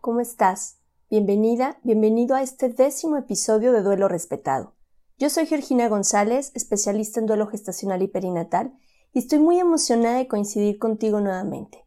¿cómo 0.00 0.20
estás? 0.20 0.78
Bienvenida, 1.10 1.78
bienvenido 1.82 2.34
a 2.34 2.40
este 2.40 2.70
décimo 2.70 3.18
episodio 3.18 3.70
de 3.72 3.82
Duelo 3.82 4.08
Respetado. 4.08 4.72
Yo 5.18 5.28
soy 5.28 5.44
Georgina 5.44 5.88
González, 5.88 6.52
especialista 6.54 7.20
en 7.20 7.26
duelo 7.26 7.46
gestacional 7.48 8.00
y 8.00 8.08
perinatal, 8.08 8.72
y 9.12 9.18
estoy 9.18 9.40
muy 9.40 9.58
emocionada 9.58 10.16
de 10.16 10.26
coincidir 10.26 10.78
contigo 10.78 11.20
nuevamente. 11.20 11.84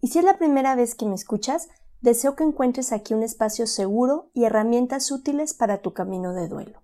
Y 0.00 0.08
si 0.08 0.20
es 0.20 0.24
la 0.24 0.38
primera 0.38 0.76
vez 0.76 0.94
que 0.94 1.06
me 1.06 1.16
escuchas, 1.16 1.68
deseo 2.02 2.36
que 2.36 2.44
encuentres 2.44 2.92
aquí 2.92 3.14
un 3.14 3.24
espacio 3.24 3.66
seguro 3.66 4.30
y 4.32 4.44
herramientas 4.44 5.10
útiles 5.10 5.52
para 5.52 5.78
tu 5.78 5.92
camino 5.92 6.34
de 6.34 6.46
duelo. 6.46 6.82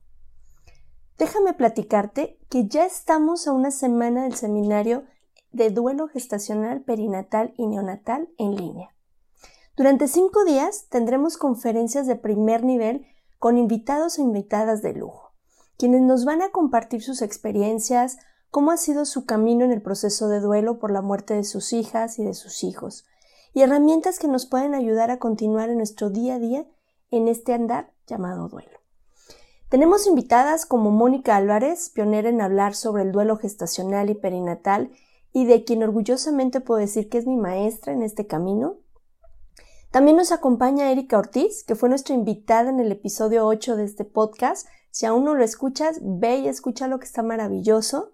Déjame 1.16 1.52
platicarte 1.52 2.40
que 2.48 2.66
ya 2.66 2.86
estamos 2.86 3.46
a 3.46 3.52
una 3.52 3.70
semana 3.70 4.24
del 4.24 4.34
seminario 4.34 5.04
de 5.52 5.70
duelo 5.70 6.08
gestacional, 6.08 6.80
perinatal 6.80 7.54
y 7.56 7.68
neonatal 7.68 8.30
en 8.36 8.56
línea. 8.56 8.92
Durante 9.74 10.06
cinco 10.06 10.44
días 10.44 10.86
tendremos 10.90 11.38
conferencias 11.38 12.06
de 12.06 12.14
primer 12.14 12.62
nivel 12.62 13.06
con 13.38 13.56
invitados 13.56 14.18
e 14.18 14.22
invitadas 14.22 14.82
de 14.82 14.92
lujo, 14.92 15.32
quienes 15.78 16.02
nos 16.02 16.26
van 16.26 16.42
a 16.42 16.50
compartir 16.50 17.02
sus 17.02 17.22
experiencias, 17.22 18.18
cómo 18.50 18.70
ha 18.70 18.76
sido 18.76 19.06
su 19.06 19.24
camino 19.24 19.64
en 19.64 19.72
el 19.72 19.80
proceso 19.80 20.28
de 20.28 20.40
duelo 20.40 20.78
por 20.78 20.90
la 20.90 21.00
muerte 21.00 21.32
de 21.32 21.44
sus 21.44 21.72
hijas 21.72 22.18
y 22.18 22.24
de 22.24 22.34
sus 22.34 22.64
hijos, 22.64 23.06
y 23.54 23.62
herramientas 23.62 24.18
que 24.18 24.28
nos 24.28 24.44
pueden 24.44 24.74
ayudar 24.74 25.10
a 25.10 25.18
continuar 25.18 25.70
en 25.70 25.78
nuestro 25.78 26.10
día 26.10 26.34
a 26.34 26.38
día 26.38 26.66
en 27.10 27.26
este 27.26 27.54
andar 27.54 27.94
llamado 28.06 28.48
duelo. 28.48 28.78
Tenemos 29.70 30.06
invitadas 30.06 30.66
como 30.66 30.90
Mónica 30.90 31.36
Álvarez, 31.36 31.88
pionera 31.88 32.28
en 32.28 32.42
hablar 32.42 32.74
sobre 32.74 33.04
el 33.04 33.12
duelo 33.12 33.38
gestacional 33.38 34.10
y 34.10 34.14
perinatal, 34.14 34.90
y 35.32 35.46
de 35.46 35.64
quien 35.64 35.82
orgullosamente 35.82 36.60
puedo 36.60 36.78
decir 36.78 37.08
que 37.08 37.16
es 37.16 37.26
mi 37.26 37.38
maestra 37.38 37.94
en 37.94 38.02
este 38.02 38.26
camino, 38.26 38.81
también 39.92 40.16
nos 40.16 40.32
acompaña 40.32 40.90
Erika 40.90 41.18
Ortiz, 41.18 41.64
que 41.64 41.74
fue 41.74 41.90
nuestra 41.90 42.14
invitada 42.14 42.70
en 42.70 42.80
el 42.80 42.90
episodio 42.90 43.46
8 43.46 43.76
de 43.76 43.84
este 43.84 44.06
podcast. 44.06 44.66
Si 44.90 45.04
aún 45.04 45.26
no 45.26 45.34
lo 45.34 45.44
escuchas, 45.44 45.98
ve 46.00 46.38
y 46.38 46.48
escucha 46.48 46.88
lo 46.88 46.98
que 46.98 47.04
está 47.04 47.22
maravilloso. 47.22 48.12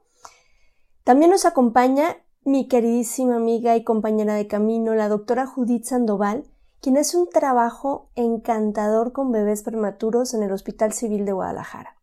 También 1.05 1.31
nos 1.31 1.45
acompaña 1.45 2.17
mi 2.43 2.67
queridísima 2.67 3.37
amiga 3.37 3.77
y 3.77 3.85
compañera 3.85 4.35
de 4.35 4.49
camino, 4.49 4.97
la 4.97 5.09
doctora 5.09 5.47
Judith 5.47 5.85
Sandoval, 5.85 6.51
quien 6.81 6.99
hace 6.99 7.17
un 7.17 7.31
trabajo 7.31 8.11
encantador 8.17 9.13
con 9.13 9.31
bebés 9.31 9.63
prematuros 9.63 10.35
en 10.35 10.43
el 10.43 10.51
Hospital 10.51 10.93
Civil 10.93 11.25
de 11.25 11.33
Guadalajara. 11.33 11.97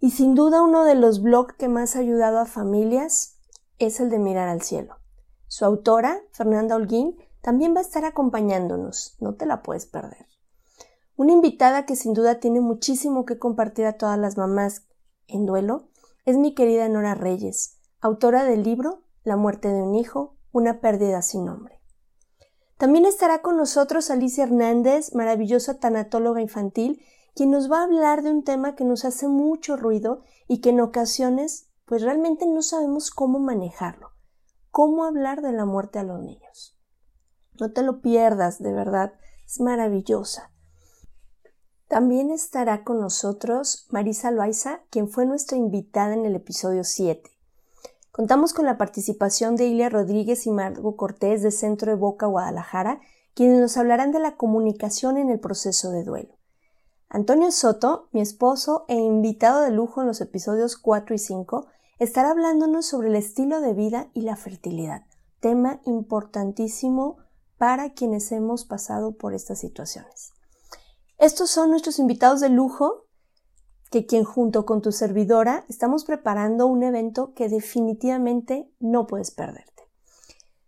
Y 0.00 0.12
sin 0.12 0.34
duda 0.34 0.62
uno 0.62 0.84
de 0.84 0.94
los 0.94 1.20
blogs 1.20 1.54
que 1.56 1.68
más 1.68 1.96
ha 1.96 1.98
ayudado 1.98 2.38
a 2.38 2.46
familias 2.46 3.36
es 3.78 4.00
el 4.00 4.08
de 4.08 4.18
Mirar 4.18 4.48
al 4.48 4.62
Cielo. 4.62 4.96
Su 5.48 5.66
autora, 5.66 6.20
Fernanda 6.32 6.76
Holguín, 6.76 7.16
también 7.40 7.74
va 7.74 7.78
a 7.78 7.82
estar 7.82 8.04
acompañándonos, 8.04 9.16
no 9.20 9.34
te 9.34 9.46
la 9.46 9.62
puedes 9.62 9.86
perder. 9.86 10.26
Una 11.16 11.32
invitada 11.32 11.84
que 11.84 11.96
sin 11.96 12.14
duda 12.14 12.38
tiene 12.38 12.60
muchísimo 12.60 13.24
que 13.24 13.38
compartir 13.38 13.86
a 13.86 13.94
todas 13.94 14.18
las 14.18 14.36
mamás 14.36 14.86
en 15.26 15.46
duelo 15.46 15.88
es 16.24 16.36
mi 16.36 16.54
querida 16.54 16.88
Nora 16.88 17.14
Reyes, 17.14 17.78
autora 18.00 18.44
del 18.44 18.62
libro 18.62 19.02
La 19.24 19.36
muerte 19.36 19.68
de 19.68 19.82
un 19.82 19.94
hijo, 19.94 20.36
una 20.52 20.80
pérdida 20.80 21.22
sin 21.22 21.44
nombre. 21.44 21.80
También 22.76 23.06
estará 23.06 23.42
con 23.42 23.56
nosotros 23.56 24.10
Alicia 24.10 24.44
Hernández, 24.44 25.12
maravillosa 25.12 25.80
tanatóloga 25.80 26.40
infantil, 26.40 27.02
quien 27.34 27.50
nos 27.50 27.70
va 27.70 27.80
a 27.80 27.84
hablar 27.84 28.22
de 28.22 28.30
un 28.30 28.44
tema 28.44 28.76
que 28.76 28.84
nos 28.84 29.04
hace 29.04 29.26
mucho 29.26 29.76
ruido 29.76 30.22
y 30.46 30.60
que 30.60 30.70
en 30.70 30.80
ocasiones 30.80 31.68
pues 31.84 32.02
realmente 32.02 32.46
no 32.46 32.62
sabemos 32.62 33.10
cómo 33.10 33.40
manejarlo, 33.40 34.10
cómo 34.70 35.04
hablar 35.04 35.42
de 35.42 35.52
la 35.52 35.64
muerte 35.64 35.98
a 35.98 36.04
los 36.04 36.20
niños. 36.20 36.77
No 37.60 37.72
te 37.72 37.82
lo 37.82 38.00
pierdas, 38.00 38.62
de 38.62 38.72
verdad, 38.72 39.14
es 39.46 39.60
maravillosa. 39.60 40.50
También 41.88 42.30
estará 42.30 42.84
con 42.84 43.00
nosotros 43.00 43.86
Marisa 43.90 44.30
Loaiza, 44.30 44.80
quien 44.90 45.08
fue 45.08 45.24
nuestra 45.24 45.56
invitada 45.56 46.12
en 46.12 46.26
el 46.26 46.36
episodio 46.36 46.84
7. 46.84 47.30
Contamos 48.12 48.52
con 48.52 48.66
la 48.66 48.76
participación 48.76 49.56
de 49.56 49.66
Ilia 49.66 49.88
Rodríguez 49.88 50.46
y 50.46 50.50
Margo 50.50 50.96
Cortés 50.96 51.42
de 51.42 51.50
Centro 51.50 51.90
de 51.90 51.96
Boca 51.96 52.26
Guadalajara, 52.26 53.00
quienes 53.34 53.60
nos 53.60 53.76
hablarán 53.76 54.12
de 54.12 54.18
la 54.18 54.36
comunicación 54.36 55.16
en 55.16 55.30
el 55.30 55.40
proceso 55.40 55.90
de 55.90 56.04
duelo. 56.04 56.34
Antonio 57.08 57.50
Soto, 57.50 58.08
mi 58.12 58.20
esposo 58.20 58.84
e 58.88 58.96
invitado 58.96 59.62
de 59.62 59.70
lujo 59.70 60.02
en 60.02 60.08
los 60.08 60.20
episodios 60.20 60.76
4 60.76 61.14
y 61.14 61.18
5, 61.18 61.66
estará 61.98 62.32
hablándonos 62.32 62.84
sobre 62.84 63.08
el 63.08 63.16
estilo 63.16 63.60
de 63.60 63.72
vida 63.72 64.08
y 64.12 64.22
la 64.22 64.36
fertilidad, 64.36 65.04
tema 65.40 65.80
importantísimo 65.86 67.16
para 67.58 67.92
quienes 67.92 68.32
hemos 68.32 68.64
pasado 68.64 69.12
por 69.12 69.34
estas 69.34 69.58
situaciones. 69.58 70.32
Estos 71.18 71.50
son 71.50 71.70
nuestros 71.70 71.98
invitados 71.98 72.40
de 72.40 72.48
lujo, 72.48 73.06
que 73.90 74.06
quien 74.06 74.24
junto 74.24 74.64
con 74.64 74.82
tu 74.82 74.92
servidora 74.92 75.64
estamos 75.68 76.04
preparando 76.04 76.66
un 76.66 76.82
evento 76.82 77.34
que 77.34 77.48
definitivamente 77.48 78.70
no 78.78 79.06
puedes 79.06 79.30
perderte. 79.32 79.82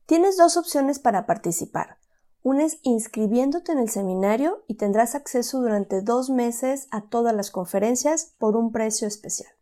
Tienes 0.06 0.36
dos 0.36 0.56
opciones 0.56 0.98
para 0.98 1.26
participar. 1.26 1.98
Una 2.42 2.64
es 2.64 2.78
inscribiéndote 2.82 3.72
en 3.72 3.78
el 3.78 3.90
seminario 3.90 4.64
y 4.66 4.74
tendrás 4.74 5.14
acceso 5.14 5.60
durante 5.60 6.00
dos 6.00 6.30
meses 6.30 6.88
a 6.90 7.02
todas 7.02 7.34
las 7.34 7.50
conferencias 7.50 8.34
por 8.38 8.56
un 8.56 8.72
precio 8.72 9.06
especial. 9.06 9.59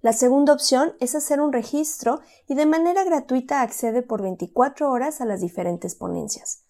La 0.00 0.12
segunda 0.12 0.52
opción 0.52 0.92
es 1.00 1.16
hacer 1.16 1.40
un 1.40 1.52
registro 1.52 2.20
y 2.46 2.54
de 2.54 2.66
manera 2.66 3.02
gratuita 3.02 3.62
accede 3.62 4.02
por 4.02 4.22
24 4.22 4.90
horas 4.90 5.20
a 5.20 5.24
las 5.24 5.40
diferentes 5.40 5.96
ponencias. 5.96 6.62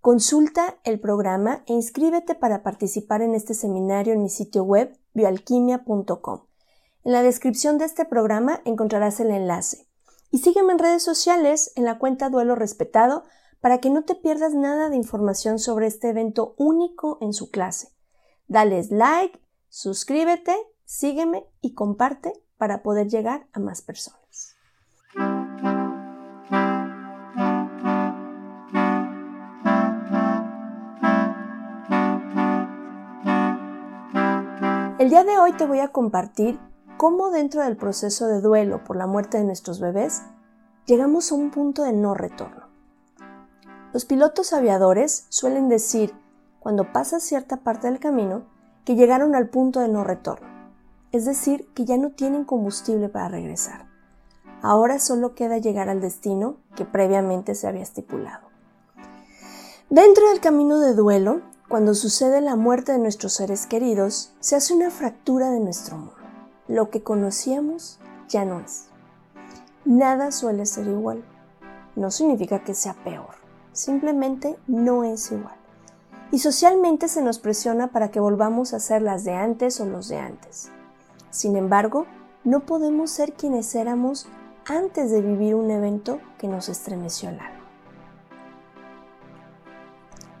Consulta 0.00 0.78
el 0.84 1.00
programa 1.00 1.64
e 1.66 1.72
inscríbete 1.72 2.36
para 2.36 2.62
participar 2.62 3.22
en 3.22 3.34
este 3.34 3.54
seminario 3.54 4.14
en 4.14 4.22
mi 4.22 4.30
sitio 4.30 4.62
web 4.62 4.96
bioalquimia.com. 5.14 6.42
En 7.02 7.12
la 7.12 7.22
descripción 7.22 7.76
de 7.76 7.86
este 7.86 8.04
programa 8.04 8.60
encontrarás 8.64 9.18
el 9.18 9.32
enlace. 9.32 9.88
Y 10.30 10.38
sígueme 10.38 10.72
en 10.72 10.78
redes 10.78 11.02
sociales 11.02 11.72
en 11.74 11.84
la 11.84 11.98
cuenta 11.98 12.30
Duelo 12.30 12.54
Respetado 12.54 13.24
para 13.60 13.78
que 13.78 13.90
no 13.90 14.04
te 14.04 14.14
pierdas 14.14 14.54
nada 14.54 14.90
de 14.90 14.96
información 14.96 15.58
sobre 15.58 15.88
este 15.88 16.10
evento 16.10 16.54
único 16.56 17.18
en 17.20 17.32
su 17.32 17.50
clase. 17.50 17.88
Dales 18.46 18.92
like, 18.92 19.40
suscríbete, 19.68 20.56
sígueme 20.84 21.46
y 21.60 21.74
comparte 21.74 22.32
para 22.60 22.82
poder 22.82 23.08
llegar 23.08 23.46
a 23.54 23.58
más 23.58 23.80
personas. 23.80 24.54
El 34.98 35.08
día 35.08 35.24
de 35.24 35.38
hoy 35.38 35.54
te 35.54 35.64
voy 35.64 35.80
a 35.80 35.88
compartir 35.88 36.60
cómo 36.98 37.30
dentro 37.30 37.62
del 37.62 37.78
proceso 37.78 38.28
de 38.28 38.42
duelo 38.42 38.84
por 38.84 38.96
la 38.96 39.06
muerte 39.06 39.38
de 39.38 39.44
nuestros 39.44 39.80
bebés 39.80 40.20
llegamos 40.84 41.32
a 41.32 41.36
un 41.36 41.50
punto 41.50 41.84
de 41.84 41.94
no 41.94 42.12
retorno. 42.12 42.66
Los 43.94 44.04
pilotos 44.04 44.52
aviadores 44.52 45.24
suelen 45.30 45.70
decir, 45.70 46.14
cuando 46.58 46.92
pasa 46.92 47.20
cierta 47.20 47.56
parte 47.56 47.86
del 47.86 48.00
camino, 48.00 48.44
que 48.84 48.96
llegaron 48.96 49.34
al 49.34 49.48
punto 49.48 49.80
de 49.80 49.88
no 49.88 50.04
retorno, 50.04 50.59
es 51.12 51.24
decir, 51.24 51.68
que 51.74 51.84
ya 51.84 51.96
no 51.96 52.10
tienen 52.10 52.44
combustible 52.44 53.08
para 53.08 53.28
regresar. 53.28 53.86
Ahora 54.62 54.98
solo 54.98 55.34
queda 55.34 55.58
llegar 55.58 55.88
al 55.88 56.00
destino 56.00 56.56
que 56.76 56.84
previamente 56.84 57.54
se 57.54 57.66
había 57.66 57.82
estipulado. 57.82 58.48
Dentro 59.88 60.28
del 60.28 60.40
camino 60.40 60.78
de 60.78 60.94
duelo, 60.94 61.40
cuando 61.68 61.94
sucede 61.94 62.40
la 62.40 62.56
muerte 62.56 62.92
de 62.92 62.98
nuestros 62.98 63.32
seres 63.32 63.66
queridos, 63.66 64.34
se 64.40 64.56
hace 64.56 64.74
una 64.74 64.90
fractura 64.90 65.50
de 65.50 65.60
nuestro 65.60 65.96
mundo. 65.96 66.14
Lo 66.68 66.90
que 66.90 67.02
conocíamos 67.02 67.98
ya 68.28 68.44
no 68.44 68.60
es. 68.60 68.86
Nada 69.84 70.30
suele 70.30 70.66
ser 70.66 70.86
igual. 70.86 71.24
No 71.96 72.10
significa 72.10 72.62
que 72.62 72.74
sea 72.74 72.94
peor, 73.02 73.34
simplemente 73.72 74.58
no 74.66 75.04
es 75.04 75.32
igual. 75.32 75.56
Y 76.30 76.38
socialmente 76.38 77.08
se 77.08 77.22
nos 77.22 77.38
presiona 77.38 77.88
para 77.88 78.10
que 78.10 78.20
volvamos 78.20 78.74
a 78.74 78.80
ser 78.80 79.02
las 79.02 79.24
de 79.24 79.32
antes 79.32 79.80
o 79.80 79.86
los 79.86 80.08
de 80.08 80.18
antes. 80.18 80.70
Sin 81.30 81.56
embargo, 81.56 82.06
no 82.44 82.60
podemos 82.60 83.10
ser 83.10 83.32
quienes 83.34 83.74
éramos 83.74 84.28
antes 84.66 85.10
de 85.10 85.20
vivir 85.20 85.54
un 85.54 85.70
evento 85.70 86.20
que 86.38 86.48
nos 86.48 86.68
estremeció 86.68 87.28
el 87.30 87.40
alma. 87.40 87.60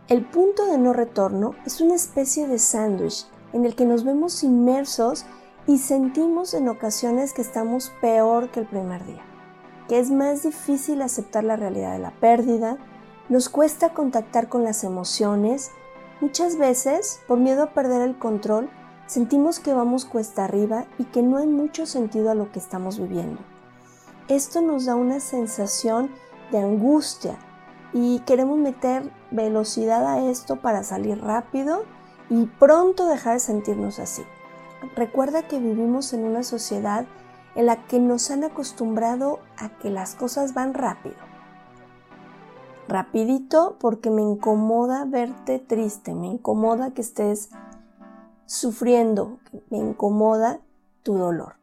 El 0.08 0.24
punto 0.24 0.66
de 0.66 0.76
no 0.76 0.92
retorno 0.92 1.54
es 1.64 1.80
una 1.80 1.94
especie 1.94 2.48
de 2.48 2.58
sándwich 2.58 3.26
en 3.52 3.64
el 3.64 3.76
que 3.76 3.84
nos 3.84 4.04
vemos 4.04 4.42
inmersos 4.42 5.24
y 5.66 5.78
sentimos 5.78 6.54
en 6.54 6.68
ocasiones 6.68 7.32
que 7.32 7.42
estamos 7.42 7.92
peor 8.00 8.50
que 8.50 8.60
el 8.60 8.66
primer 8.66 9.04
día, 9.06 9.22
que 9.88 10.00
es 10.00 10.10
más 10.10 10.42
difícil 10.42 11.02
aceptar 11.02 11.44
la 11.44 11.56
realidad 11.56 11.92
de 11.92 12.00
la 12.00 12.10
pérdida, 12.10 12.78
nos 13.28 13.48
cuesta 13.48 13.94
contactar 13.94 14.48
con 14.48 14.64
las 14.64 14.82
emociones, 14.82 15.70
muchas 16.20 16.56
veces, 16.56 17.20
por 17.28 17.38
miedo 17.38 17.62
a 17.62 17.72
perder 17.74 18.02
el 18.02 18.18
control, 18.18 18.68
sentimos 19.10 19.58
que 19.58 19.74
vamos 19.74 20.04
cuesta 20.04 20.44
arriba 20.44 20.84
y 20.96 21.02
que 21.02 21.20
no 21.20 21.38
hay 21.38 21.48
mucho 21.48 21.84
sentido 21.84 22.30
a 22.30 22.36
lo 22.36 22.52
que 22.52 22.60
estamos 22.60 23.00
viviendo. 23.00 23.40
Esto 24.28 24.60
nos 24.60 24.84
da 24.84 24.94
una 24.94 25.18
sensación 25.18 26.10
de 26.52 26.58
angustia 26.58 27.36
y 27.92 28.20
queremos 28.20 28.56
meter 28.56 29.10
velocidad 29.32 30.06
a 30.06 30.30
esto 30.30 30.60
para 30.60 30.84
salir 30.84 31.20
rápido 31.20 31.82
y 32.28 32.46
pronto 32.46 33.08
dejar 33.08 33.34
de 33.34 33.40
sentirnos 33.40 33.98
así. 33.98 34.22
Recuerda 34.94 35.42
que 35.42 35.58
vivimos 35.58 36.12
en 36.12 36.22
una 36.22 36.44
sociedad 36.44 37.04
en 37.56 37.66
la 37.66 37.88
que 37.88 37.98
nos 37.98 38.30
han 38.30 38.44
acostumbrado 38.44 39.40
a 39.58 39.70
que 39.70 39.90
las 39.90 40.14
cosas 40.14 40.54
van 40.54 40.72
rápido. 40.72 41.16
Rapidito 42.86 43.74
porque 43.80 44.08
me 44.08 44.22
incomoda 44.22 45.04
verte 45.04 45.58
triste, 45.58 46.14
me 46.14 46.28
incomoda 46.28 46.92
que 46.92 47.00
estés 47.00 47.50
sufriendo, 48.50 49.38
me 49.70 49.78
incomoda 49.78 50.60
tu 51.04 51.14
dolor. 51.14 51.54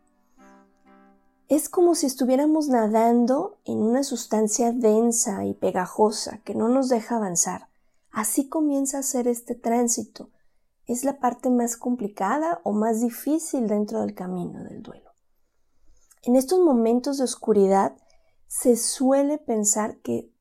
Es 1.49 1.67
como 1.67 1.95
si 1.95 2.05
estuviéramos 2.05 2.69
nadando 2.69 3.57
en 3.65 3.79
una 3.79 4.03
sustancia 4.03 4.71
densa 4.71 5.43
y 5.43 5.53
pegajosa 5.53 6.37
que 6.45 6.55
no 6.55 6.69
nos 6.69 6.87
deja 6.87 7.17
avanzar. 7.17 7.67
Así 8.09 8.47
comienza 8.47 8.99
a 8.99 9.03
ser 9.03 9.27
este 9.27 9.53
tránsito. 9.53 10.29
Es 10.85 11.03
la 11.03 11.19
parte 11.19 11.49
más 11.49 11.75
complicada 11.75 12.61
o 12.63 12.71
más 12.71 13.01
difícil 13.01 13.67
dentro 13.67 13.99
del 13.99 14.15
camino 14.15 14.63
del 14.63 14.81
duelo. 14.81 15.11
En 16.23 16.37
estos 16.37 16.59
momentos 16.61 17.17
de 17.17 17.25
oscuridad 17.25 17.97
se 18.47 18.77
suele 18.77 19.37
pensar 19.37 19.97
que 19.97 20.31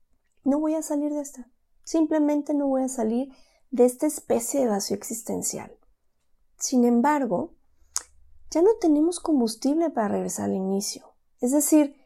no 0.44 0.60
voy 0.60 0.74
a 0.74 0.82
salir 0.82 1.12
de 1.12 1.22
esta. 1.22 1.48
Simplemente 1.82 2.54
no 2.54 2.68
voy 2.68 2.82
a 2.82 2.88
salir 2.88 3.32
de 3.72 3.84
esta 3.84 4.06
especie 4.06 4.60
de 4.60 4.68
vacío 4.68 4.96
existencial. 4.96 5.76
Sin 6.58 6.84
embargo, 6.84 7.54
ya 8.50 8.62
no 8.62 8.70
tenemos 8.80 9.20
combustible 9.20 9.90
para 9.90 10.08
regresar 10.08 10.46
al 10.46 10.54
inicio. 10.54 11.14
Es 11.40 11.52
decir, 11.52 11.96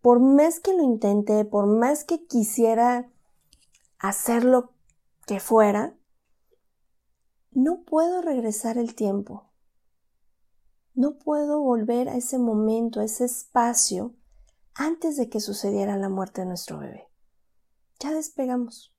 por 0.00 0.20
más 0.20 0.60
que 0.60 0.72
lo 0.72 0.82
intente, 0.82 1.44
por 1.44 1.66
más 1.66 2.04
que 2.04 2.26
quisiera 2.26 3.10
hacer 3.98 4.44
lo 4.44 4.72
que 5.26 5.40
fuera, 5.40 5.96
no 7.50 7.82
puedo 7.82 8.22
regresar 8.22 8.78
el 8.78 8.94
tiempo. 8.94 9.50
No 10.94 11.18
puedo 11.18 11.60
volver 11.60 12.08
a 12.08 12.16
ese 12.16 12.38
momento, 12.38 13.00
a 13.00 13.04
ese 13.04 13.24
espacio, 13.24 14.14
antes 14.74 15.16
de 15.16 15.28
que 15.28 15.40
sucediera 15.40 15.96
la 15.96 16.08
muerte 16.08 16.42
de 16.42 16.48
nuestro 16.48 16.78
bebé. 16.78 17.08
Ya 17.98 18.12
despegamos. 18.12 18.94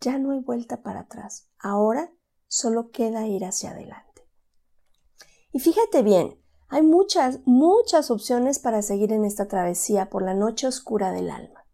Ya 0.00 0.18
no 0.18 0.32
hay 0.32 0.40
vuelta 0.40 0.82
para 0.82 1.00
atrás. 1.00 1.48
Ahora 1.58 2.10
solo 2.50 2.90
queda 2.90 3.28
ir 3.28 3.44
hacia 3.44 3.70
adelante. 3.70 4.28
Y 5.52 5.60
fíjate 5.60 6.02
bien, 6.02 6.36
hay 6.68 6.82
muchas, 6.82 7.40
muchas 7.44 8.10
opciones 8.10 8.58
para 8.58 8.82
seguir 8.82 9.12
en 9.12 9.24
esta 9.24 9.46
travesía 9.46 10.10
por 10.10 10.22
la 10.22 10.34
noche 10.34 10.66
oscura 10.66 11.12
del 11.12 11.30
alma. 11.30 11.64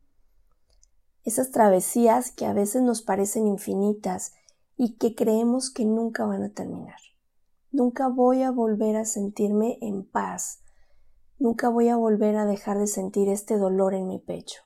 Esas 1.24 1.50
travesías 1.50 2.30
que 2.30 2.46
a 2.46 2.52
veces 2.52 2.82
nos 2.82 3.02
parecen 3.02 3.46
infinitas 3.46 4.34
y 4.76 4.96
que 4.96 5.14
creemos 5.14 5.70
que 5.70 5.86
nunca 5.86 6.26
van 6.26 6.42
a 6.42 6.52
terminar. 6.52 7.00
Nunca 7.72 8.08
voy 8.08 8.42
a 8.42 8.50
volver 8.50 8.96
a 8.96 9.04
sentirme 9.06 9.78
en 9.80 10.04
paz. 10.04 10.60
Nunca 11.38 11.68
voy 11.70 11.88
a 11.88 11.96
volver 11.96 12.36
a 12.36 12.46
dejar 12.46 12.78
de 12.78 12.86
sentir 12.86 13.28
este 13.28 13.56
dolor 13.58 13.94
en 13.94 14.06
mi 14.06 14.18
pecho. 14.18 14.62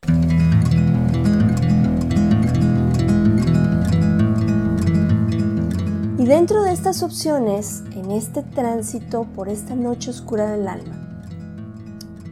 Dentro 6.31 6.63
de 6.63 6.71
estas 6.71 7.03
opciones, 7.03 7.83
en 7.97 8.13
este 8.13 8.45
tránsito 8.45 9.25
por 9.35 9.49
esta 9.49 9.75
noche 9.75 10.11
oscura 10.11 10.49
del 10.53 10.69
alma, 10.69 11.27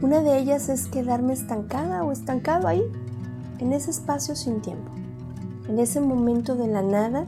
una 0.00 0.21
de 0.21 0.39
ellas 0.39 0.69
es 0.69 0.87
quedarme 0.87 1.33
estancada 1.33 2.05
o 2.05 2.12
estancado 2.12 2.69
ahí, 2.69 2.85
en 3.59 3.73
ese 3.73 3.91
espacio 3.91 4.37
sin 4.37 4.62
tiempo, 4.62 4.93
en 5.69 5.81
ese 5.81 6.00
momento 6.00 6.55
de 6.55 6.69
la 6.69 6.81
nada 6.81 7.27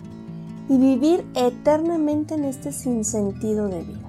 y 0.69 0.79
vivir 0.79 1.27
eternamente 1.35 2.35
en 2.35 2.45
este 2.45 2.71
sinsentido 2.71 3.67
de 3.67 3.83
vida. 3.83 4.09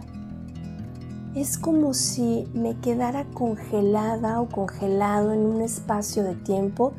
Es 1.34 1.58
como 1.58 1.96
si 1.96 2.48
me 2.53 2.77
quedara 2.77 3.25
congelada 3.34 4.39
o 4.39 4.48
congelado 4.48 5.34
en 5.34 5.48
un 5.48 5.63
espacio 5.63 6.22
de 6.22 6.36
tiempo 6.36 6.94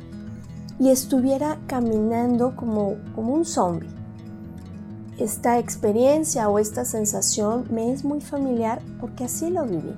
y 0.77 0.89
estuviera 0.89 1.57
caminando 1.67 2.53
como, 2.57 2.95
como 3.15 3.33
un 3.33 3.45
zombie 3.45 4.02
esta 5.17 5.59
experiencia 5.59 6.49
o 6.49 6.57
esta 6.57 6.85
sensación 6.85 7.65
me 7.69 7.91
es 7.91 8.03
muy 8.03 8.21
familiar 8.21 8.81
porque 8.99 9.25
así 9.25 9.49
lo 9.49 9.65
viví. 9.65 9.93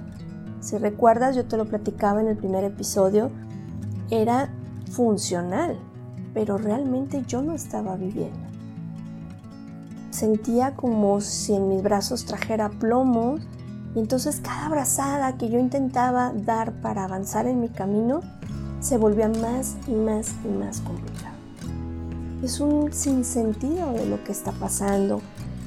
Si 0.60 0.77
recuerdas, 0.77 1.36
yo 1.36 1.45
te 1.45 1.57
lo 1.57 1.65
platicaba 1.65 2.22
en 2.22 2.27
el 2.27 2.38
primer 2.38 2.63
episodio, 2.63 3.29
era 4.10 4.50
funcional, 4.91 5.77
pero 6.34 6.57
realmente 6.57 7.24
yo 7.27 7.41
no 7.41 7.53
estaba 7.53 7.95
viviendo. 7.95 8.39
Sentía 10.10 10.75
como 10.75 11.22
si 11.22 11.53
en 11.53 11.69
mis 11.69 11.84
brazos 11.84 12.25
trajera 12.25 12.69
plomo 12.69 13.36
y 13.95 14.00
entonces 14.00 14.41
cada 14.41 14.67
abrazada 14.67 15.38
que 15.38 15.50
yo 15.50 15.60
intentaba 15.60 16.34
dar 16.34 16.74
para 16.81 17.05
avanzar 17.05 17.48
en 17.48 17.62
mi 17.62 17.69
camino 17.69 18.22
se 18.79 18.98
volvía 18.98 19.29
más 19.29 19.75
y 19.88 19.93
más 19.93 20.31
y 20.45 20.50
más 20.50 20.81
complicada 20.81 21.34
es 22.45 22.59
un 22.59 22.93
sinsentido 22.93 23.91
de 23.93 24.05
lo 24.05 24.23
que 24.23 24.31
está 24.31 24.51
pasando, 24.51 25.19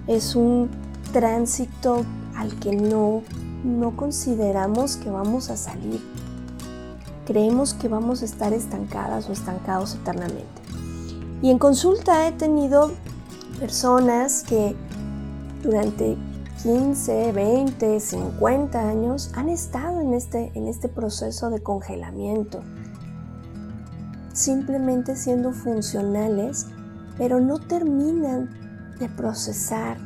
es 0.06 0.37
un 0.37 0.70
tránsito 1.12 2.04
al 2.37 2.56
que 2.61 2.76
no, 2.76 3.23
no 3.64 3.97
consideramos 3.97 4.97
que 4.97 5.11
vamos 5.11 5.50
a 5.50 5.56
salir. 5.56 6.00
Creemos 7.26 7.75
que 7.75 7.88
vamos 7.88 8.23
a 8.23 8.25
estar 8.25 8.52
estancadas 8.52 9.28
o 9.28 9.32
estancados 9.32 9.97
eternamente. 9.97 10.62
Y 11.42 11.50
en 11.50 11.58
consulta 11.58 12.28
he 12.28 12.32
tenido 12.32 12.92
personas 13.58 14.44
que 14.44 14.76
durante 15.64 16.16
15, 16.62 17.32
20, 17.32 18.00
50 18.00 18.88
años 18.88 19.32
han 19.35 19.49
estado 19.49 20.00
en 20.00 20.14
este, 20.14 20.52
en 20.54 20.68
este 20.68 20.88
proceso 20.88 21.50
de 21.50 21.61
congelamiento, 21.61 22.61
simplemente 24.38 25.16
siendo 25.16 25.52
funcionales, 25.52 26.66
pero 27.16 27.40
no 27.40 27.59
terminan 27.59 28.49
de 28.99 29.09
procesar 29.09 29.99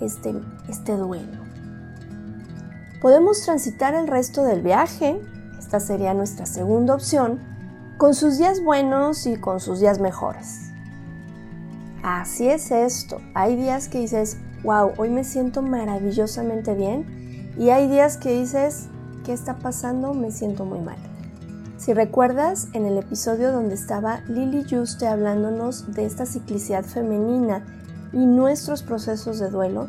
este, 0.00 0.34
este 0.68 0.96
duelo. 0.96 1.42
Podemos 3.00 3.42
transitar 3.42 3.94
el 3.94 4.06
resto 4.06 4.44
del 4.44 4.62
viaje, 4.62 5.20
esta 5.58 5.80
sería 5.80 6.14
nuestra 6.14 6.46
segunda 6.46 6.94
opción, 6.94 7.40
con 7.98 8.14
sus 8.14 8.38
días 8.38 8.62
buenos 8.62 9.26
y 9.26 9.36
con 9.36 9.60
sus 9.60 9.80
días 9.80 10.00
mejores. 10.00 10.70
Así 12.02 12.48
es 12.48 12.70
esto, 12.70 13.20
hay 13.34 13.56
días 13.56 13.88
que 13.88 13.98
dices, 13.98 14.36
wow, 14.62 14.92
hoy 14.96 15.10
me 15.10 15.24
siento 15.24 15.62
maravillosamente 15.62 16.74
bien. 16.74 17.54
Y 17.58 17.70
hay 17.70 17.88
días 17.88 18.16
que 18.16 18.40
dices, 18.40 18.88
¿qué 19.24 19.32
está 19.32 19.56
pasando? 19.56 20.14
Me 20.14 20.30
siento 20.30 20.64
muy 20.64 20.80
mal. 20.80 20.96
Si 21.82 21.92
recuerdas, 21.92 22.68
en 22.74 22.86
el 22.86 22.96
episodio 22.96 23.50
donde 23.50 23.74
estaba 23.74 24.20
Lily 24.28 24.64
Juste 24.70 25.08
hablándonos 25.08 25.92
de 25.92 26.06
esta 26.06 26.26
ciclicidad 26.26 26.84
femenina 26.84 27.66
y 28.12 28.24
nuestros 28.24 28.84
procesos 28.84 29.40
de 29.40 29.50
duelo, 29.50 29.88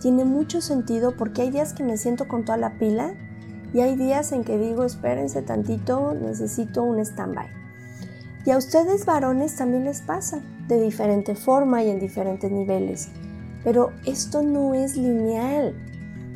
tiene 0.00 0.24
mucho 0.24 0.62
sentido 0.62 1.14
porque 1.14 1.42
hay 1.42 1.50
días 1.50 1.74
que 1.74 1.82
me 1.82 1.98
siento 1.98 2.26
con 2.26 2.46
toda 2.46 2.56
la 2.56 2.78
pila 2.78 3.12
y 3.74 3.80
hay 3.80 3.96
días 3.96 4.32
en 4.32 4.44
que 4.44 4.56
digo, 4.56 4.84
espérense 4.84 5.42
tantito, 5.42 6.14
necesito 6.14 6.82
un 6.84 7.00
stand-by. 7.00 7.48
Y 8.46 8.50
a 8.52 8.56
ustedes 8.56 9.04
varones 9.04 9.56
también 9.56 9.84
les 9.84 10.00
pasa, 10.00 10.40
de 10.68 10.80
diferente 10.80 11.34
forma 11.34 11.82
y 11.82 11.90
en 11.90 12.00
diferentes 12.00 12.50
niveles. 12.50 13.10
Pero 13.62 13.92
esto 14.06 14.40
no 14.40 14.72
es 14.72 14.96
lineal. 14.96 15.74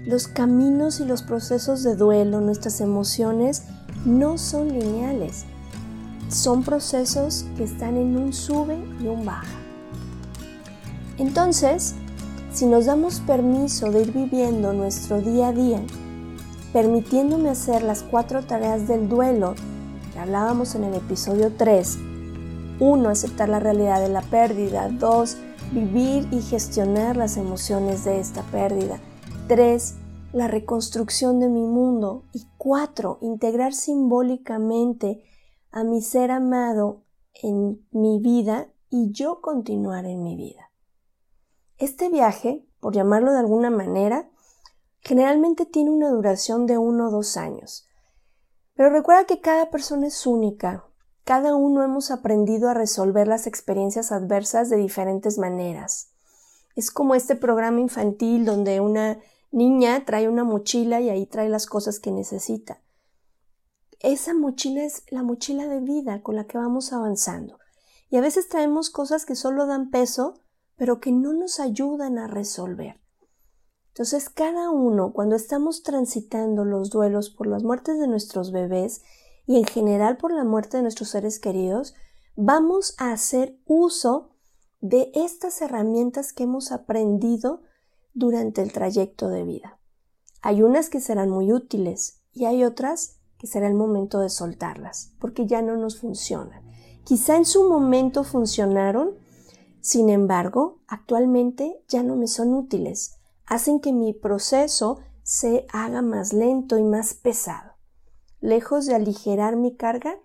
Los 0.05 0.29
caminos 0.29 1.01
y 1.01 1.07
los 1.07 1.23
procesos 1.23 1.83
de 1.85 1.97
duelo, 1.97 2.43
nuestras 2.43 2.83
emociones, 2.83 3.65
no 4.05 4.39
son 4.39 4.69
lineales. 4.69 5.45
Son 6.29 6.63
procesos 6.63 7.45
que 7.57 7.65
están 7.65 7.97
en 7.97 8.17
un 8.17 8.33
sube 8.33 8.79
y 9.01 9.07
un 9.07 9.25
baja. 9.25 9.47
Entonces, 11.19 11.95
si 12.53 12.67
nos 12.67 12.87
damos 12.87 13.21
permiso 13.21 13.91
de 13.91 14.03
ir 14.03 14.13
viviendo 14.13 14.73
nuestro 14.73 15.21
día 15.21 15.49
a 15.49 15.53
día, 15.53 15.81
permitiéndome 16.73 17.51
hacer 17.51 17.83
las 17.83 18.03
cuatro 18.03 18.43
tareas 18.43 18.89
del 18.89 19.09
duelo 19.09 19.55
que 20.13 20.19
hablábamos 20.19 20.75
en 20.75 20.85
el 20.85 20.95
episodio 20.95 21.53
3, 21.57 21.99
1. 22.81 23.09
Aceptar 23.09 23.49
la 23.49 23.61
realidad 23.61 24.01
de 24.01 24.09
la 24.09 24.23
pérdida. 24.23 24.89
2. 24.89 25.37
Vivir 25.73 26.27
y 26.33 26.41
gestionar 26.41 27.17
las 27.17 27.37
emociones 27.37 28.05
de 28.05 28.19
esta 28.19 28.43
pérdida. 28.45 28.99
3 29.47 29.95
la 30.33 30.49
reconstrucción 30.49 31.41
de 31.41 31.49
mi 31.49 31.63
mundo. 31.63 32.25
Y 32.33 32.47
cuatro, 32.57 33.19
integrar 33.21 33.73
simbólicamente 33.73 35.23
a 35.71 35.85
mi 35.85 36.03
ser 36.03 36.31
amado 36.31 37.05
en 37.43 37.87
mi 37.91 38.21
vida 38.21 38.69
y 38.89 39.13
yo 39.13 39.41
continuar 39.41 40.07
en 40.07 40.23
mi 40.23 40.37
vida. 40.37 40.71
Este 41.79 42.09
viaje, 42.09 42.67
por 42.81 42.95
llamarlo 42.95 43.33
de 43.33 43.39
alguna 43.39 43.71
manera, 43.71 44.29
generalmente 45.01 45.65
tiene 45.65 45.91
una 45.91 46.11
duración 46.11 46.67
de 46.67 46.77
uno 46.77 47.09
o 47.09 47.11
dos 47.11 47.37
años. 47.37 47.87
Pero 48.75 48.91
recuerda 48.91 49.25
que 49.25 49.41
cada 49.41 49.71
persona 49.71 50.09
es 50.09 50.27
única. 50.27 50.85
Cada 51.25 51.55
uno 51.55 51.85
hemos 51.85 52.11
aprendido 52.11 52.69
a 52.69 52.75
resolver 52.75 53.29
las 53.29 53.47
experiencias 53.47 54.11
adversas 54.13 54.69
de 54.69 54.77
diferentes 54.77 55.39
maneras. 55.39 56.13
Es 56.77 56.91
como 56.91 57.15
este 57.15 57.37
programa 57.37 57.81
infantil 57.81 58.45
donde 58.45 58.81
una 58.81 59.19
niña 59.51 60.05
trae 60.05 60.29
una 60.29 60.45
mochila 60.45 61.01
y 61.01 61.11
ahí 61.11 61.27
trae 61.27 61.49
las 61.49 61.67
cosas 61.67 62.01
que 62.01 62.11
necesita. 62.11 62.81
Esa 64.01 64.33
mochila 64.33 64.83
es 64.85 65.05
la 65.11 65.23
mochila 65.23 65.67
de 65.69 65.81
vida 65.81 66.23
con 66.23 66.37
la 66.37 66.45
que 66.45 66.57
vamos 66.57 66.93
avanzando. 66.93 67.59
Y 68.09 68.17
a 68.17 68.21
veces 68.21 68.49
traemos 68.49 68.91
cosas 68.91 69.27
que 69.27 69.37
solo 69.37 69.67
dan 69.67 69.91
peso, 69.91 70.41
pero 70.77 71.01
que 71.01 71.13
no 71.13 71.33
nos 71.33 71.61
ayudan 71.61 72.19
a 72.19 72.27
resolver. 72.27 72.99
Entonces, 73.89 74.31
cada 74.31 74.71
uno, 74.71 75.13
cuando 75.13 75.37
estamos 75.37 75.83
transitando 75.83 76.65
los 76.65 76.91
duelos 76.91 77.29
por 77.29 77.47
las 77.47 77.63
muertes 77.63 77.99
de 77.99 78.09
nuestros 78.09 78.53
bebés 78.53 79.03
y 79.47 79.59
en 79.59 79.65
general 79.65 80.17
por 80.17 80.33
la 80.33 80.45
muerte 80.45 80.79
de 80.79 80.83
nuestros 80.83 81.11
seres 81.11 81.39
queridos, 81.39 81.95
vamos 82.37 82.95
a 82.99 83.13
hacer 83.13 83.59
uso 83.67 84.31
de 84.81 85.11
estas 85.15 85.61
herramientas 85.61 86.33
que 86.33 86.45
hemos 86.45 86.73
aprendido 86.73 87.61
durante 88.15 88.63
el 88.63 88.73
trayecto 88.73 89.29
de 89.29 89.45
vida. 89.45 89.79
Hay 90.43 90.63
unas 90.63 90.89
que 90.89 91.01
serán 91.01 91.31
muy 91.31 91.53
útiles 91.53 92.23
y 92.33 92.47
hay 92.47 92.65
otras 92.65 93.19
que 93.39 93.47
será 93.47 93.69
el 93.69 93.75
momento 93.75 94.21
de 94.21 94.29
soltarlas, 94.29 95.13
porque 95.19 95.47
ya 95.47 95.63
no 95.63 95.77
nos 95.77 95.99
funcionan. 95.99 96.63
Quizá 97.05 97.37
en 97.37 97.45
su 97.45 97.69
momento 97.69 98.25
funcionaron, 98.25 99.15
sin 99.81 100.11
embargo, 100.11 100.81
actualmente 100.87 101.83
ya 101.89 102.03
no 102.03 102.17
me 102.17 102.27
son 102.27 102.55
útiles. 102.55 103.17
Hacen 103.47 103.81
que 103.81 103.93
mi 103.93 104.13
proceso 104.13 105.01
se 105.23 105.67
haga 105.73 106.03
más 106.03 106.33
lento 106.33 106.79
y 106.79 106.83
más 106.83 107.15
pesado. 107.15 107.73
Lejos 108.41 108.87
de 108.87 108.95
aligerar 108.95 109.57
mi 109.57 109.75
carga, 109.75 110.19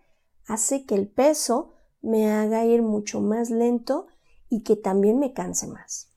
hace 0.46 0.86
que 0.86 0.96
el 0.96 1.08
peso 1.08 1.74
me 2.02 2.32
haga 2.32 2.66
ir 2.66 2.82
mucho 2.82 3.22
más 3.22 3.50
lento 3.50 4.08
y 4.50 4.64
que 4.64 4.76
también 4.76 5.20
me 5.20 5.34
canse 5.34 5.68
más. 5.68 6.12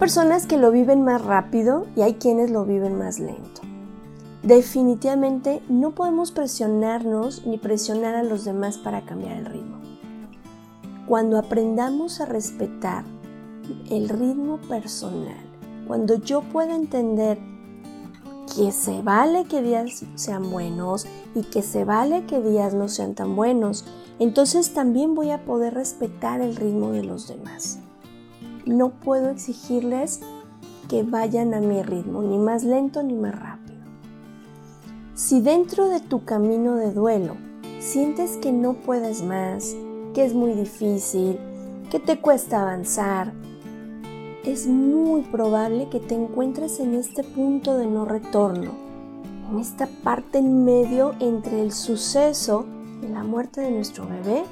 Personas 0.00 0.46
que 0.46 0.56
lo 0.56 0.70
viven 0.70 1.04
más 1.04 1.22
rápido 1.22 1.86
y 1.94 2.00
hay 2.00 2.14
quienes 2.14 2.50
lo 2.50 2.64
viven 2.64 2.96
más 2.96 3.20
lento. 3.20 3.60
Definitivamente 4.42 5.60
no 5.68 5.90
podemos 5.90 6.32
presionarnos 6.32 7.46
ni 7.46 7.58
presionar 7.58 8.14
a 8.14 8.22
los 8.22 8.46
demás 8.46 8.78
para 8.78 9.02
cambiar 9.02 9.36
el 9.36 9.44
ritmo. 9.44 9.76
Cuando 11.06 11.36
aprendamos 11.36 12.22
a 12.22 12.24
respetar 12.24 13.04
el 13.90 14.08
ritmo 14.08 14.56
personal, 14.70 15.44
cuando 15.86 16.14
yo 16.14 16.40
pueda 16.40 16.74
entender 16.74 17.38
que 18.56 18.72
se 18.72 19.02
vale 19.02 19.44
que 19.44 19.60
días 19.60 20.02
sean 20.14 20.50
buenos 20.50 21.06
y 21.34 21.42
que 21.42 21.60
se 21.60 21.84
vale 21.84 22.24
que 22.24 22.40
días 22.40 22.72
no 22.72 22.88
sean 22.88 23.14
tan 23.14 23.36
buenos, 23.36 23.84
entonces 24.18 24.72
también 24.72 25.14
voy 25.14 25.30
a 25.30 25.44
poder 25.44 25.74
respetar 25.74 26.40
el 26.40 26.56
ritmo 26.56 26.90
de 26.90 27.04
los 27.04 27.28
demás. 27.28 27.80
No 28.66 28.90
puedo 28.90 29.30
exigirles 29.30 30.20
que 30.88 31.02
vayan 31.02 31.54
a 31.54 31.60
mi 31.60 31.82
ritmo, 31.82 32.22
ni 32.22 32.38
más 32.38 32.64
lento 32.64 33.02
ni 33.02 33.14
más 33.14 33.38
rápido. 33.38 33.80
Si 35.14 35.40
dentro 35.40 35.88
de 35.88 36.00
tu 36.00 36.24
camino 36.24 36.76
de 36.76 36.92
duelo 36.92 37.36
sientes 37.78 38.36
que 38.38 38.52
no 38.52 38.74
puedes 38.74 39.22
más, 39.22 39.76
que 40.14 40.24
es 40.24 40.34
muy 40.34 40.52
difícil, 40.52 41.38
que 41.90 42.00
te 42.00 42.20
cuesta 42.20 42.62
avanzar, 42.62 43.32
es 44.44 44.66
muy 44.66 45.22
probable 45.22 45.88
que 45.90 46.00
te 46.00 46.14
encuentres 46.14 46.80
en 46.80 46.94
este 46.94 47.22
punto 47.22 47.76
de 47.76 47.86
no 47.86 48.04
retorno, 48.04 48.72
en 49.50 49.58
esta 49.58 49.88
parte 50.02 50.38
en 50.38 50.64
medio 50.64 51.14
entre 51.20 51.62
el 51.62 51.72
suceso 51.72 52.64
de 53.00 53.08
la 53.08 53.22
muerte 53.22 53.60
de 53.60 53.70
nuestro 53.70 54.06
bebé 54.06 54.44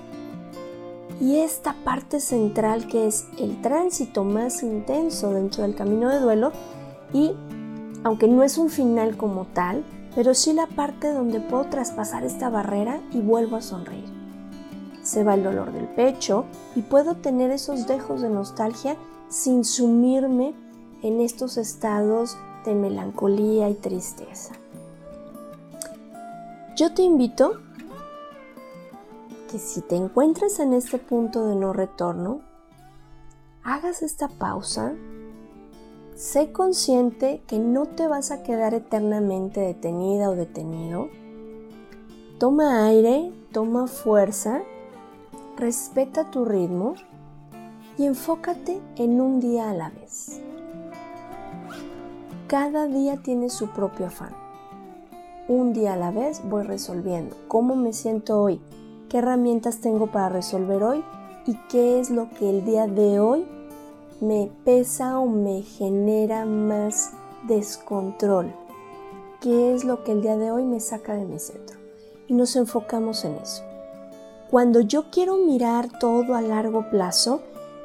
y 1.21 1.41
esta 1.41 1.75
parte 1.85 2.21
central 2.21 2.87
que 2.87 3.07
es 3.07 3.27
el 3.39 3.61
tránsito 3.61 4.25
más 4.25 4.63
intenso 4.63 5.33
dentro 5.33 5.63
del 5.63 5.75
camino 5.75 6.09
de 6.09 6.21
duelo 6.21 6.53
y 7.13 7.33
aunque 8.05 8.29
no 8.29 8.45
es 8.45 8.59
un 8.59 8.71
final 8.71 9.17
como 9.17 9.47
tal, 9.47 9.85
pero 10.15 10.35
sí 10.35 10.53
la 10.53 10.67
parte 10.67 11.13
donde 11.13 11.41
puedo 11.41 11.65
traspasar 11.65 12.25
esta 12.25 12.49
barrera 12.49 13.01
y 13.13 13.21
vuelvo 13.21 13.57
a 13.57 13.63
sonreír. 13.63 14.09
Se 15.03 15.25
va 15.25 15.35
el 15.35 15.43
dolor 15.43 15.73
del 15.73 15.87
pecho 15.87 16.45
y 16.77 16.83
puedo 16.83 17.17
tener 17.17 17.51
esos 17.51 17.87
dejos 17.87 18.23
de 18.23 18.31
nostalgia 18.31 18.97
sin 19.29 19.65
sumirme 19.65 20.55
en 21.03 21.21
estos 21.21 21.57
estados 21.57 22.37
de 22.65 22.75
melancolía 22.75 23.69
y 23.69 23.75
tristeza. 23.75 24.55
Yo 26.77 26.95
te 26.95 27.03
invito 27.03 27.61
que 29.49 29.59
si 29.59 29.81
te 29.81 29.97
encuentras 29.97 30.61
en 30.61 30.73
este 30.73 30.99
punto 30.99 31.47
de 31.47 31.57
no 31.57 31.73
retorno, 31.73 32.43
hagas 33.65 34.03
esta 34.03 34.29
pausa, 34.29 34.95
sé 36.15 36.53
consciente 36.53 37.43
que 37.47 37.59
no 37.59 37.87
te 37.87 38.07
vas 38.07 38.31
a 38.31 38.43
quedar 38.43 38.75
eternamente 38.75 39.61
detenida 39.61 40.31
o 40.31 40.37
detenido, 40.37 41.09
toma 42.39 42.87
aire, 42.87 43.33
toma 43.51 43.89
fuerza, 43.89 44.61
respeta 45.57 46.31
tu 46.31 46.45
ritmo 46.45 46.95
y 47.97 48.05
enfócate 48.05 48.81
en 48.97 49.21
un 49.21 49.41
día 49.41 49.71
a 49.71 49.75
la 49.75 49.91
vez. 49.91 50.41
Cada 52.47 52.87
día 52.87 53.17
tiene 53.23 53.49
su 53.49 53.69
propio 53.69 54.07
afán. 54.07 54.35
Un 55.49 55.73
día 55.73 55.95
a 55.95 55.97
la 55.97 56.11
vez 56.11 56.43
voy 56.49 56.63
resolviendo 56.63 57.37
cómo 57.49 57.75
me 57.75 57.93
siento 57.93 58.41
hoy, 58.41 58.61
qué 59.09 59.19
herramientas 59.19 59.81
tengo 59.81 60.09
para 60.09 60.29
resolver 60.29 60.83
hoy 60.83 61.05
y 61.47 61.57
qué 61.69 61.99
es 61.99 62.11
lo 62.11 62.29
que 62.31 62.51
el 62.51 62.65
día 62.65 62.87
de 62.87 63.21
hoy 63.21 63.47
me 64.21 64.51
pesa 64.65 65.19
o 65.19 65.27
me 65.27 65.63
genera 65.63 66.45
más 66.45 67.13
descontrol. 67.47 68.53
¿Qué 69.41 69.75
es 69.75 69.85
lo 69.85 70.05
que 70.05 70.13
el 70.13 70.23
día 70.23 70.37
de 70.37 70.51
hoy 70.51 70.65
me 70.65 70.81
saca 70.81 71.15
de 71.15 71.25
mi 71.25 71.39
centro? 71.39 71.79
Y 72.27 72.35
nos 72.35 72.57
enfocamos 72.57 73.25
en 73.25 73.37
eso. 73.37 73.63
Cuando 74.51 74.81
yo 74.81 75.11
quiero 75.11 75.37
mirar 75.37 75.89
todo 75.99 76.35
a 76.35 76.41
largo 76.41 76.91
plazo, 76.91 77.43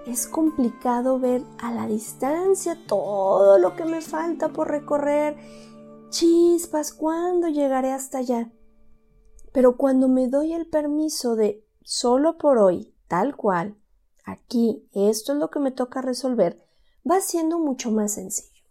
es 0.07 0.27
complicado 0.27 1.19
ver 1.19 1.43
a 1.61 1.71
la 1.71 1.87
distancia 1.87 2.77
todo 2.87 3.57
lo 3.59 3.75
que 3.75 3.85
me 3.85 4.01
falta 4.01 4.49
por 4.49 4.69
recorrer. 4.69 5.37
Chispas, 6.09 6.91
¿cuándo 6.91 7.47
llegaré 7.47 7.91
hasta 7.91 8.17
allá? 8.17 8.49
Pero 9.53 9.77
cuando 9.77 10.10
me 10.10 10.27
doy 10.27 10.51
el 10.53 10.67
permiso 10.67 11.38
de 11.38 11.65
solo 11.83 12.38
por 12.38 12.57
hoy, 12.57 12.93
tal 13.07 13.38
cual, 13.38 13.77
aquí, 14.25 14.89
esto 14.91 15.33
es 15.33 15.39
lo 15.39 15.50
que 15.50 15.60
me 15.60 15.72
toca 15.72 16.01
resolver, 16.01 16.62
va 17.10 17.22
siendo 17.22 17.60
mucho 17.60 17.91
más 17.91 18.13
sencillo. 18.13 18.63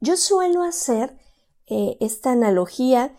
Yo 0.00 0.16
suelo 0.16 0.62
hacer 0.62 1.16
eh, 1.66 1.96
esta 2.00 2.32
analogía 2.32 3.14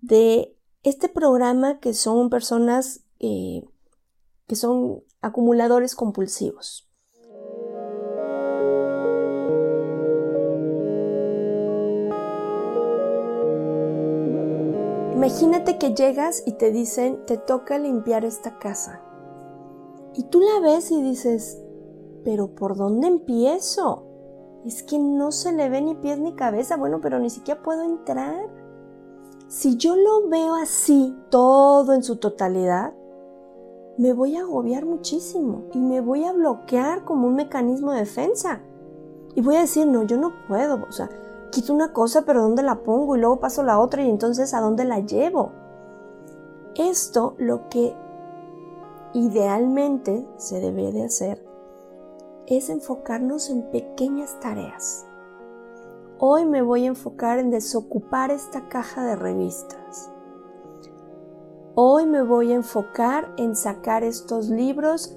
de 0.00 0.56
este 0.82 1.08
programa 1.08 1.78
que 1.78 1.94
son 1.94 2.30
personas 2.30 3.00
eh, 3.20 3.62
que 4.46 4.56
son 4.56 5.02
acumuladores 5.20 5.94
compulsivos. 5.94 6.85
Imagínate 15.16 15.78
que 15.78 15.94
llegas 15.94 16.42
y 16.44 16.52
te 16.52 16.70
dicen, 16.70 17.24
te 17.24 17.38
toca 17.38 17.78
limpiar 17.78 18.26
esta 18.26 18.58
casa. 18.58 19.00
Y 20.12 20.24
tú 20.24 20.40
la 20.40 20.60
ves 20.60 20.90
y 20.90 21.00
dices, 21.00 21.58
pero 22.22 22.48
¿por 22.48 22.76
dónde 22.76 23.08
empiezo? 23.08 24.04
Es 24.66 24.82
que 24.82 24.98
no 24.98 25.32
se 25.32 25.52
le 25.52 25.70
ve 25.70 25.80
ni 25.80 25.94
pies 25.94 26.18
ni 26.18 26.34
cabeza, 26.34 26.76
bueno, 26.76 27.00
pero 27.00 27.18
ni 27.18 27.30
siquiera 27.30 27.62
puedo 27.62 27.82
entrar. 27.82 28.46
Si 29.48 29.78
yo 29.78 29.96
lo 29.96 30.28
veo 30.28 30.54
así, 30.54 31.16
todo 31.30 31.94
en 31.94 32.02
su 32.02 32.16
totalidad, 32.16 32.92
me 33.96 34.12
voy 34.12 34.36
a 34.36 34.42
agobiar 34.42 34.84
muchísimo 34.84 35.62
y 35.72 35.78
me 35.78 36.02
voy 36.02 36.24
a 36.24 36.34
bloquear 36.34 37.06
como 37.06 37.26
un 37.26 37.36
mecanismo 37.36 37.92
de 37.92 38.00
defensa. 38.00 38.60
Y 39.34 39.40
voy 39.40 39.56
a 39.56 39.60
decir, 39.60 39.86
no, 39.86 40.02
yo 40.02 40.18
no 40.18 40.34
puedo, 40.46 40.84
o 40.86 40.92
sea, 40.92 41.08
quito 41.50 41.72
una 41.72 41.92
cosa, 41.92 42.22
pero 42.22 42.42
¿dónde 42.42 42.62
la 42.62 42.82
pongo? 42.82 43.16
Y 43.16 43.20
luego 43.20 43.40
paso 43.40 43.62
la 43.62 43.78
otra 43.78 44.02
y 44.02 44.10
entonces 44.10 44.54
¿a 44.54 44.60
dónde 44.60 44.84
la 44.84 45.00
llevo? 45.00 45.52
Esto 46.74 47.34
lo 47.38 47.68
que 47.68 47.94
idealmente 49.14 50.26
se 50.36 50.60
debe 50.60 50.92
de 50.92 51.04
hacer 51.04 51.44
es 52.46 52.70
enfocarnos 52.70 53.50
en 53.50 53.62
pequeñas 53.70 54.38
tareas. 54.40 55.06
Hoy 56.18 56.46
me 56.46 56.62
voy 56.62 56.84
a 56.84 56.88
enfocar 56.88 57.38
en 57.38 57.50
desocupar 57.50 58.30
esta 58.30 58.68
caja 58.68 59.04
de 59.04 59.16
revistas. 59.16 60.10
Hoy 61.74 62.06
me 62.06 62.22
voy 62.22 62.52
a 62.52 62.56
enfocar 62.56 63.34
en 63.36 63.54
sacar 63.54 64.02
estos 64.02 64.48
libros, 64.48 65.16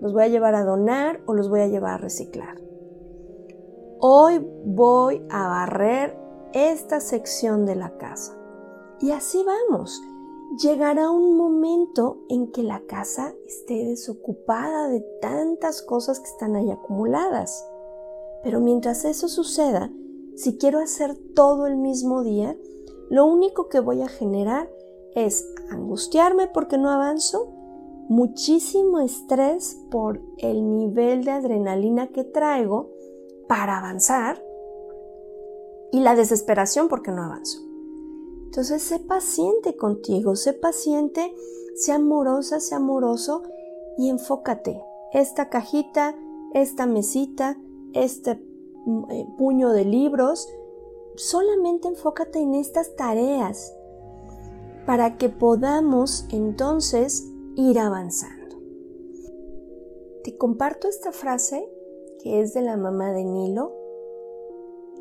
los 0.00 0.12
voy 0.12 0.24
a 0.24 0.28
llevar 0.28 0.54
a 0.54 0.64
donar 0.64 1.20
o 1.26 1.34
los 1.34 1.48
voy 1.48 1.60
a 1.60 1.68
llevar 1.68 1.94
a 1.94 1.98
reciclar. 1.98 2.65
Hoy 4.08 4.38
voy 4.64 5.20
a 5.30 5.48
barrer 5.48 6.16
esta 6.52 7.00
sección 7.00 7.66
de 7.66 7.74
la 7.74 7.98
casa. 7.98 8.38
Y 9.00 9.10
así 9.10 9.42
vamos. 9.42 10.00
Llegará 10.62 11.10
un 11.10 11.36
momento 11.36 12.18
en 12.28 12.52
que 12.52 12.62
la 12.62 12.82
casa 12.86 13.34
esté 13.48 13.84
desocupada 13.84 14.86
de 14.86 15.00
tantas 15.20 15.82
cosas 15.82 16.20
que 16.20 16.28
están 16.28 16.54
ahí 16.54 16.70
acumuladas. 16.70 17.68
Pero 18.44 18.60
mientras 18.60 19.04
eso 19.04 19.26
suceda, 19.26 19.90
si 20.36 20.56
quiero 20.56 20.78
hacer 20.78 21.16
todo 21.34 21.66
el 21.66 21.76
mismo 21.76 22.22
día, 22.22 22.56
lo 23.10 23.26
único 23.26 23.68
que 23.68 23.80
voy 23.80 24.02
a 24.02 24.08
generar 24.08 24.70
es 25.16 25.52
angustiarme 25.68 26.46
porque 26.46 26.78
no 26.78 26.92
avanzo, 26.92 27.48
muchísimo 28.08 29.00
estrés 29.00 29.76
por 29.90 30.20
el 30.38 30.76
nivel 30.76 31.24
de 31.24 31.32
adrenalina 31.32 32.06
que 32.06 32.22
traigo 32.22 32.94
para 33.48 33.78
avanzar 33.78 34.42
y 35.92 36.00
la 36.00 36.14
desesperación 36.14 36.88
porque 36.88 37.10
no 37.10 37.22
avanzo. 37.22 37.60
Entonces, 38.46 38.82
sé 38.82 38.98
paciente 38.98 39.76
contigo, 39.76 40.34
sé 40.36 40.52
paciente, 40.52 41.34
sé 41.74 41.92
amorosa, 41.92 42.60
sé 42.60 42.74
amoroso 42.74 43.42
y 43.98 44.08
enfócate. 44.08 44.82
Esta 45.12 45.48
cajita, 45.48 46.16
esta 46.54 46.86
mesita, 46.86 47.58
este 47.92 48.36
mm, 48.86 49.10
eh, 49.10 49.26
puño 49.36 49.70
de 49.72 49.84
libros, 49.84 50.48
solamente 51.16 51.88
enfócate 51.88 52.38
en 52.40 52.54
estas 52.54 52.94
tareas 52.96 53.74
para 54.86 55.18
que 55.18 55.28
podamos 55.28 56.26
entonces 56.30 57.30
ir 57.56 57.78
avanzando. 57.78 58.56
Te 60.22 60.36
comparto 60.36 60.88
esta 60.88 61.12
frase 61.12 61.68
que 62.26 62.40
es 62.40 62.54
de 62.54 62.60
la 62.60 62.76
mamá 62.76 63.12
de 63.12 63.22
Nilo, 63.22 63.72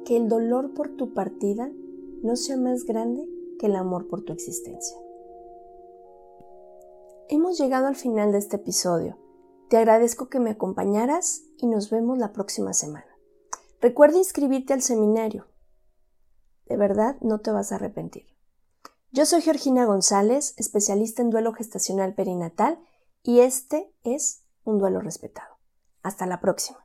que 0.05 0.15
el 0.15 0.29
dolor 0.29 0.75
por 0.75 0.95
tu 0.95 1.15
partida 1.15 1.71
no 2.21 2.35
sea 2.35 2.55
más 2.55 2.83
grande 2.83 3.27
que 3.57 3.65
el 3.65 3.75
amor 3.75 4.07
por 4.07 4.21
tu 4.21 4.31
existencia. 4.31 4.95
Hemos 7.27 7.57
llegado 7.57 7.87
al 7.87 7.95
final 7.95 8.31
de 8.31 8.37
este 8.37 8.57
episodio. 8.57 9.17
Te 9.69 9.77
agradezco 9.77 10.29
que 10.29 10.39
me 10.39 10.51
acompañaras 10.51 11.41
y 11.57 11.65
nos 11.65 11.89
vemos 11.89 12.19
la 12.19 12.31
próxima 12.31 12.73
semana. 12.73 13.09
Recuerda 13.81 14.19
inscribirte 14.19 14.73
al 14.73 14.83
seminario. 14.83 15.47
De 16.67 16.77
verdad, 16.77 17.17
no 17.21 17.39
te 17.39 17.49
vas 17.49 17.71
a 17.71 17.77
arrepentir. 17.77 18.27
Yo 19.09 19.25
soy 19.25 19.41
Georgina 19.41 19.85
González, 19.85 20.53
especialista 20.57 21.23
en 21.23 21.31
duelo 21.31 21.53
gestacional 21.53 22.13
perinatal, 22.13 22.77
y 23.23 23.39
este 23.39 23.91
es 24.03 24.43
un 24.63 24.77
duelo 24.77 24.99
respetado. 24.99 25.55
Hasta 26.03 26.27
la 26.27 26.39
próxima. 26.39 26.84